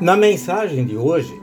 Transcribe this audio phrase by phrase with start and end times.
[0.00, 1.38] Na mensagem de hoje,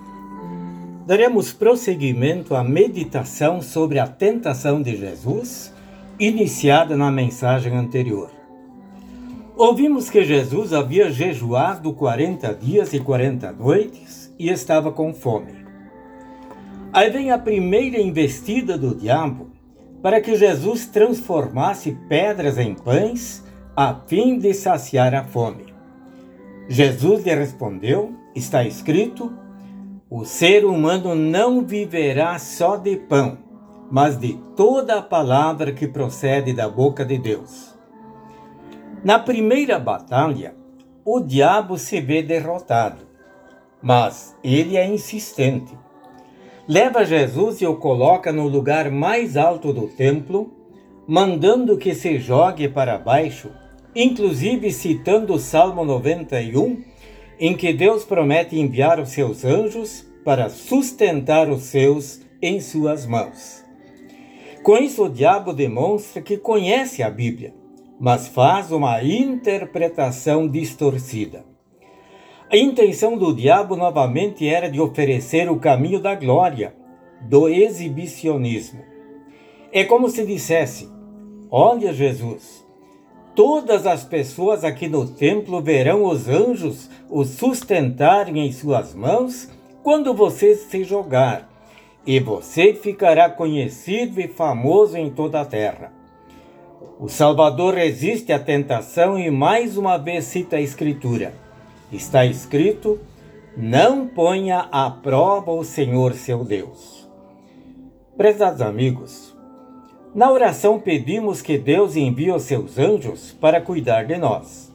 [1.05, 5.71] daremos prosseguimento à meditação sobre a tentação de Jesus,
[6.19, 8.36] iniciada na mensagem anterior.
[9.57, 15.65] Ouvimos que Jesus havia jejuado 40 dias e 40 noites e estava com fome.
[16.93, 19.49] Aí vem a primeira investida do diabo
[19.99, 23.43] para que Jesus transformasse pedras em pães
[23.75, 25.73] a fim de saciar a fome.
[26.69, 29.33] Jesus lhe respondeu está escrito:
[30.07, 33.39] o ser humano não viverá só de pão,
[33.89, 37.76] mas de toda a palavra que procede da boca de Deus.
[39.03, 40.55] Na primeira batalha,
[41.05, 43.05] o diabo se vê derrotado,
[43.81, 45.77] mas ele é insistente.
[46.67, 50.51] Leva Jesus e o coloca no lugar mais alto do templo,
[51.07, 53.51] mandando que se jogue para baixo,
[53.95, 56.83] inclusive citando o Salmo 91
[57.39, 63.63] em que Deus promete enviar os seus anjos para sustentar os seus em suas mãos.
[64.63, 67.53] Com isso, o diabo demonstra que conhece a Bíblia,
[67.99, 71.45] mas faz uma interpretação distorcida.
[72.49, 76.73] A intenção do diabo novamente era de oferecer o caminho da glória,
[77.21, 78.81] do exibicionismo.
[79.71, 80.89] É como se dissesse:
[81.51, 82.65] Olha, Jesus,
[83.35, 89.49] todas as pessoas aqui no templo verão os anjos o sustentarem em suas mãos
[89.83, 91.49] quando você se jogar,
[92.05, 95.96] e você ficará conhecido e famoso em toda a terra.
[96.99, 101.33] O Salvador resiste à tentação e mais uma vez cita a Escritura.
[101.91, 102.99] Está escrito:
[103.55, 107.07] Não ponha à prova o Senhor seu Deus.
[108.15, 109.35] Prezados amigos,
[110.13, 114.71] na oração pedimos que Deus envie os seus anjos para cuidar de nós.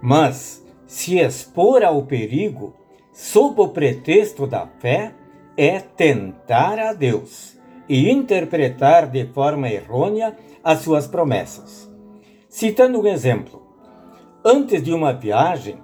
[0.00, 2.74] Mas, se expor ao perigo,
[3.12, 5.12] sob o pretexto da fé,
[5.56, 7.61] é tentar a Deus
[7.92, 11.92] e interpretar de forma errônea as suas promessas.
[12.48, 13.62] Citando um exemplo,
[14.42, 15.76] antes de uma viagem,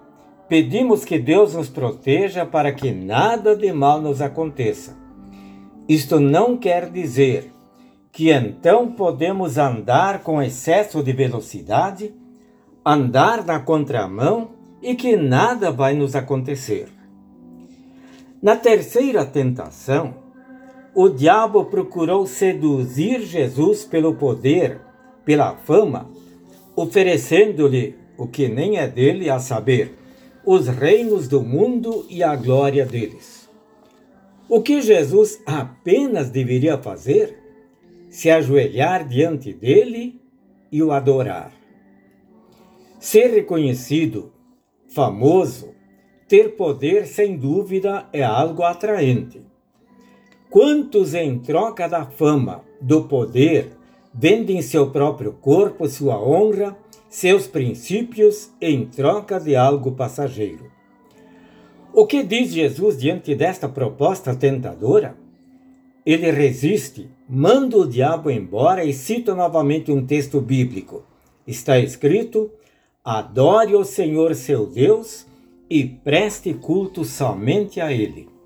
[0.49, 4.97] pedimos que Deus nos proteja para que nada de mal nos aconteça.
[5.87, 7.53] Isto não quer dizer
[8.11, 12.15] que então podemos andar com excesso de velocidade,
[12.83, 16.89] andar na contramão e que nada vai nos acontecer.
[18.41, 20.27] Na terceira tentação,
[20.95, 24.81] o diabo procurou seduzir Jesus pelo poder,
[25.25, 26.11] pela fama,
[26.75, 29.95] oferecendo-lhe o que nem é dele, a saber,
[30.45, 33.49] os reinos do mundo e a glória deles.
[34.49, 37.39] O que Jesus apenas deveria fazer
[38.09, 40.21] se ajoelhar diante dele
[40.73, 41.53] e o adorar.
[42.99, 44.33] Ser reconhecido,
[44.89, 45.75] famoso,
[46.27, 49.43] ter poder, sem dúvida, é algo atraente.
[50.51, 53.71] Quantos, em troca da fama, do poder,
[54.15, 56.75] vendem seu próprio corpo, sua honra,
[57.11, 60.71] seus princípios em troca de algo passageiro?
[61.93, 65.17] O que diz Jesus diante desta proposta tentadora?
[66.05, 71.05] Ele resiste, manda o diabo embora e cita novamente um texto bíblico.
[71.47, 72.51] Está escrito:
[73.05, 75.27] Adore o Senhor seu Deus
[75.69, 78.38] e preste culto somente a Ele.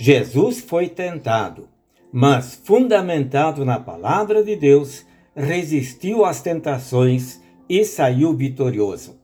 [0.00, 1.68] Jesus foi tentado,
[2.12, 5.04] mas, fundamentado na palavra de Deus,
[5.34, 9.18] resistiu às tentações e saiu vitorioso.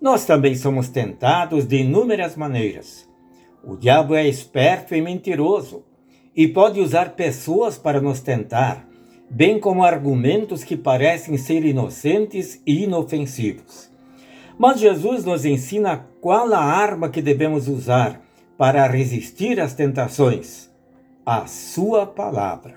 [0.00, 3.08] Nós também somos tentados de inúmeras maneiras.
[3.64, 5.82] O diabo é esperto e mentiroso
[6.34, 8.88] e pode usar pessoas para nos tentar,
[9.28, 13.90] bem como argumentos que parecem ser inocentes e inofensivos.
[14.56, 18.22] Mas Jesus nos ensina qual a arma que devemos usar
[18.62, 20.70] para resistir às tentações:
[21.26, 22.76] a Sua palavra.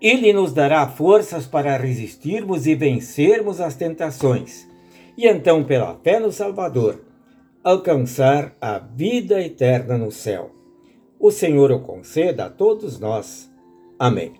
[0.00, 4.66] Ele nos dará forças para resistirmos e vencermos as tentações,
[5.16, 7.04] e então, pela fé no Salvador,
[7.62, 10.50] alcançar a vida eterna no céu.
[11.20, 13.48] O Senhor o conceda a todos nós.
[14.00, 14.32] Amém.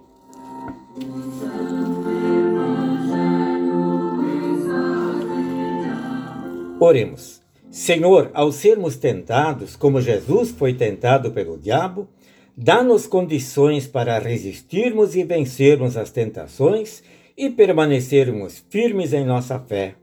[6.81, 7.46] Oremos.
[7.71, 12.09] Senhor, ao sermos tentados, como Jesus foi tentado pelo diabo,
[12.57, 17.03] dá-nos condições para resistirmos e vencermos as tentações
[17.37, 19.95] e permanecermos firmes em nossa fé.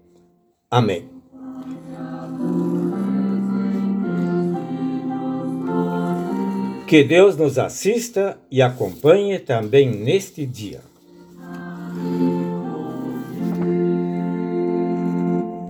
[0.69, 1.09] Amém.
[6.87, 10.81] Que Deus nos assista e acompanhe também neste dia.